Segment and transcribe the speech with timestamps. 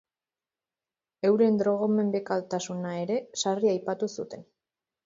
[1.29, 4.49] Euren drogomendekotasuna ere sarri aipatu zuten.